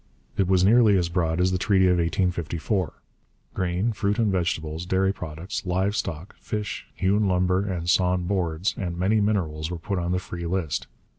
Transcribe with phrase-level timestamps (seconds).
[0.35, 2.93] It was nearly as broad as the treaty of 1854.
[3.53, 8.97] Grain, fruit and vegetables, dairy products, live stock, fish, hewn lumber and sawn boards, and
[8.97, 10.87] many minerals were put on the free list.